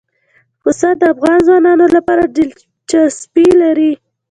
[0.61, 3.91] پسه د افغان ځوانانو لپاره دلچسپي لري.